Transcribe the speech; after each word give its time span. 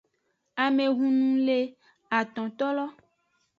Amehunu 0.63 1.27
le 1.47 1.59
atontolo. 2.19 2.85